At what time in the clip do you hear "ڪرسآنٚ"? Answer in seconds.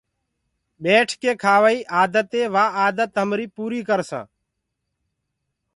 3.89-4.29